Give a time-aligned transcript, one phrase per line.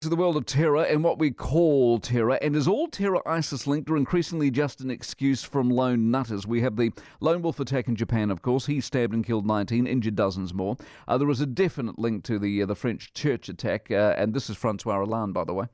[0.00, 2.38] to the world of terror and what we call terror.
[2.40, 6.46] And is all terror ISIS linked or increasingly just an excuse from lone nutters?
[6.46, 8.64] We have the lone wolf attack in Japan, of course.
[8.64, 10.78] He stabbed and killed 19, injured dozens more.
[11.06, 14.32] Uh, there is a definite link to the uh, the French church attack, uh, and
[14.32, 15.66] this is Francois Hollande, by the way.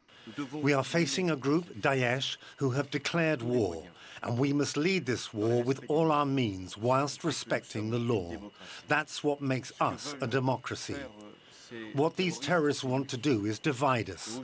[0.51, 3.85] We are facing a group, Daesh, who have declared war.
[4.25, 8.33] And we must lead this war with all our means whilst respecting the law.
[8.89, 10.97] That's what makes us a democracy.
[11.95, 14.41] What these terrorists want to do is divide us.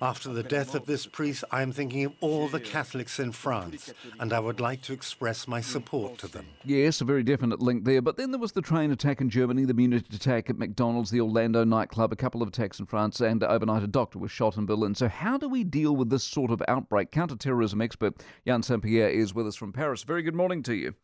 [0.00, 3.94] After the death of this priest, I am thinking of all the Catholics in France,
[4.20, 6.44] and I would like to express my support to them.
[6.66, 8.02] Yes, a very definite link there.
[8.02, 11.22] But then there was the train attack in Germany, the Munich attack at McDonald's, the
[11.22, 14.66] Orlando nightclub, a couple of attacks in France, and overnight a doctor was shot in
[14.66, 14.94] Berlin.
[14.94, 17.10] So, how do we deal with this sort of outbreak?
[17.10, 20.02] Counterterrorism expert Yan St-Pierre is with us from Paris.
[20.02, 20.94] Very good morning to you.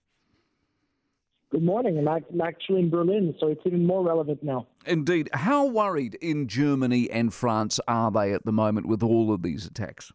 [1.52, 1.98] Good morning.
[2.08, 4.66] I'm actually in Berlin, so it's even more relevant now.
[4.86, 5.28] Indeed.
[5.34, 9.66] How worried in Germany and France are they at the moment with all of these
[9.66, 10.10] attacks?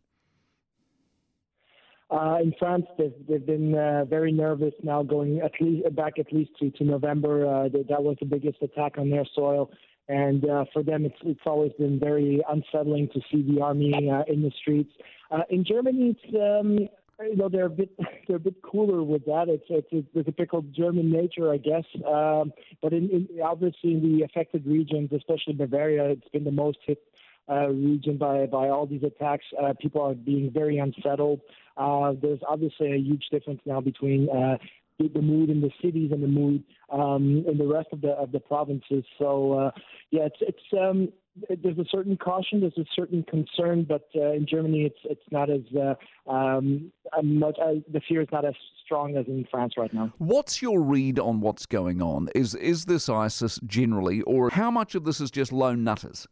[2.09, 6.33] Uh, in France, they've, they've been uh, very nervous now, going at least back at
[6.33, 7.45] least to, to November.
[7.45, 9.69] Uh, that was the biggest attack on their soil,
[10.07, 14.23] and uh, for them, it's it's always been very unsettling to see the army uh,
[14.27, 14.91] in the streets.
[15.29, 16.88] Uh, in Germany, it's um,
[17.21, 17.89] you know they're a bit
[18.27, 19.45] they're a bit cooler with that.
[19.47, 21.85] It's it's, a typical German nature, I guess.
[22.07, 26.77] Um, but in, in obviously in the affected regions, especially Bavaria, it's been the most
[26.85, 27.01] hit
[27.49, 29.45] uh, region by by all these attacks.
[29.61, 31.41] Uh, people are being very unsettled.
[31.75, 34.57] Uh, there's obviously a huge difference now between uh,
[34.99, 38.09] the, the mood in the cities and the mood um, in the rest of the
[38.09, 39.03] of the provinces.
[39.17, 39.71] So uh,
[40.11, 41.09] yeah, it's it's um,
[41.49, 45.49] there's a certain caution, there's a certain concern, but uh, in Germany, it's it's not
[45.49, 46.91] as uh, um,
[47.23, 47.58] much.
[47.61, 48.53] Uh, the fear is not as
[48.86, 50.13] strong as in France right now.
[50.17, 52.30] What's your read on what's going on?
[52.36, 56.28] Is is this ISIS generally, or how much of this is just lone nutters?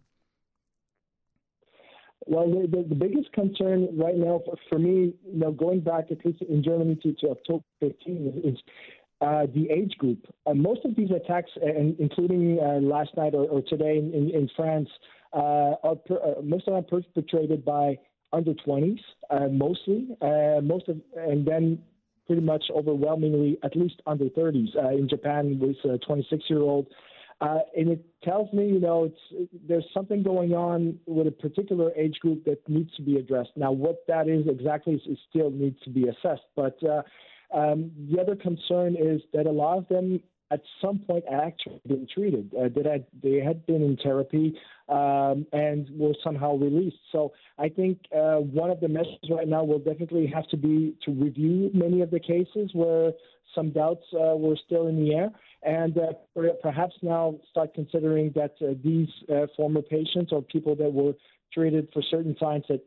[2.27, 6.05] Well, the, the, the biggest concern right now for, for, me, you know, going back
[6.09, 8.57] at least in Germany to, to October 15, is
[9.21, 10.25] uh, the age group.
[10.45, 11.67] Uh, most of these attacks, uh,
[11.99, 14.89] including uh, last night or, or today in, in, France,
[15.33, 17.95] uh, are per, uh, most of them are perpetrated by
[18.35, 20.07] under 20s, uh, mostly.
[20.21, 21.79] Uh, most of, and then
[22.27, 24.75] pretty much overwhelmingly at least under 30s.
[24.75, 26.87] Uh, in Japan, with a 26 year old.
[27.41, 32.17] and it tells me, you know, it's there's something going on with a particular age
[32.19, 33.51] group that needs to be addressed.
[33.55, 36.47] Now, what that is exactly is, is still needs to be assessed.
[36.55, 36.77] But
[37.53, 42.07] um, the other concern is that a lot of them at some point actually been
[42.13, 42.51] treated.
[42.53, 44.55] Uh, that had, they had been in therapy
[44.89, 46.97] um, and were somehow released.
[47.11, 50.95] So I think uh, one of the messages right now will definitely have to be
[51.05, 53.11] to review many of the cases where
[53.55, 55.29] some doubts uh, were still in the air,
[55.63, 56.11] and uh,
[56.61, 61.13] perhaps now start considering that uh, these uh, former patients or people that were
[61.53, 62.83] treated for certain signs that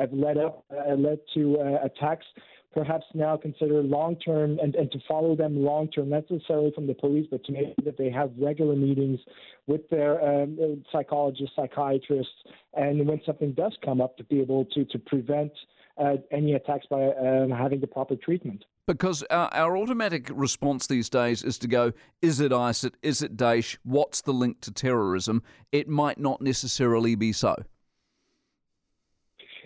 [0.00, 0.64] have led up
[0.96, 2.26] led to attacks
[2.72, 6.86] perhaps now consider long term and, and to follow them long term, not necessarily from
[6.86, 9.18] the police, but to make sure that they have regular meetings
[9.66, 12.32] with their um, psychologists, psychiatrists,
[12.74, 15.52] and when something does come up, to be able to, to prevent
[15.98, 18.64] uh, any attacks by um, having the proper treatment.
[18.86, 22.90] Because our, our, automatic response these days is to go, is it ISIS?
[23.02, 23.76] Is it Daesh?
[23.84, 25.42] What's the link to terrorism?
[25.70, 27.54] It might not necessarily be so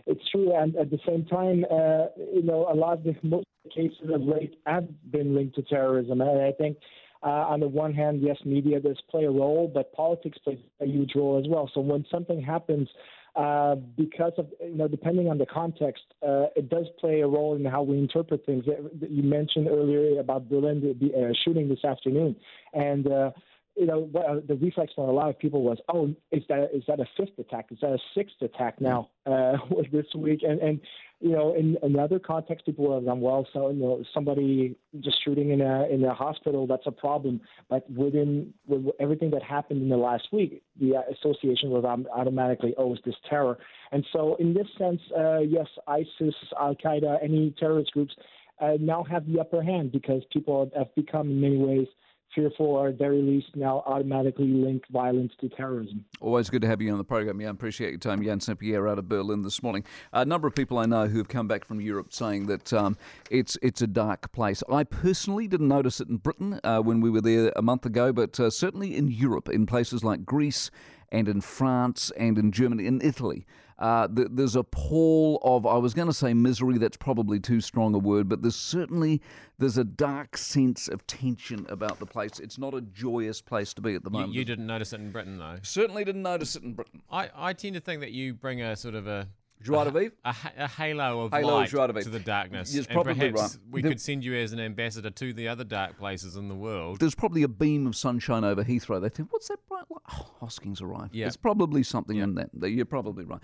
[0.07, 0.55] it's true.
[0.55, 4.55] And at the same time, uh, you know, a lot of most cases of rape
[4.67, 6.21] have been linked to terrorism.
[6.21, 6.77] And I think,
[7.23, 10.87] uh, on the one hand, yes, media does play a role, but politics plays a
[10.87, 11.71] huge role as well.
[11.73, 12.89] So when something happens,
[13.35, 17.57] uh, because of you know, depending on the context, uh, it does play a role
[17.57, 18.65] in how we interpret things.
[19.01, 22.37] You mentioned earlier about Berlin the, uh, shooting this afternoon,
[22.75, 23.31] and uh,
[23.77, 26.85] you know, uh, the reflex for a lot of people was, oh, is that is
[26.87, 27.67] that a fifth attack?
[27.71, 29.57] Is that a sixth attack now uh,
[29.93, 30.41] this week?
[30.43, 30.81] And and
[31.21, 33.47] you know, in another context, people have done well.
[33.53, 37.41] So you know, somebody just shooting in a in a hospital, that's a problem.
[37.69, 42.95] But within with everything that happened in the last week, the association was automatically, oh,
[42.95, 43.59] it's this terror.
[43.91, 48.15] And so, in this sense, uh, yes, ISIS, Al Qaeda, any terrorist groups
[48.61, 51.89] uh, now have the upper hand because people have become in many ways
[52.35, 56.05] fearful or at very least now automatically link violence to terrorism.
[56.21, 57.41] Always good to have you on the program.
[57.41, 58.23] Yeah, I appreciate your time.
[58.23, 59.85] Yan St-Pierre out of Berlin this morning.
[60.13, 62.97] A number of people I know who have come back from Europe saying that um,
[63.31, 64.63] it's it's a dark place.
[64.71, 68.13] I personally didn't notice it in Britain uh, when we were there a month ago,
[68.13, 70.71] but uh, certainly in Europe, in places like Greece
[71.11, 73.47] and in France and in Germany, in Italy.
[73.79, 76.79] Uh, th- there's a pall of I was going to say misery.
[76.79, 79.21] That's probably too strong a word, but there's certainly
[79.59, 82.39] there's a dark sense of tension about the place.
[82.39, 84.33] It's not a joyous place to be at the moment.
[84.33, 85.57] you didn't notice it in Britain, though.
[85.63, 87.03] certainly didn't notice it in Britain.
[87.11, 89.29] I, I tend to think that you bring a sort of a
[89.63, 90.15] Joie de vivre?
[90.27, 92.03] a, ha- a halo of Halo light vivre.
[92.03, 92.75] to the darkness.
[92.75, 93.59] Yes, and probably perhaps right.
[93.71, 96.55] we The- could send you as an ambassador to the other dark places in the
[96.55, 97.01] world.
[97.01, 99.01] There's probably a beam of sunshine over Heathrow.
[99.01, 100.01] They think, what's that bright light?
[100.13, 101.15] Oh, Hosking's arrived.
[101.15, 101.25] Yeah.
[101.27, 102.51] There's probably something in that.
[102.71, 103.41] You're probably right.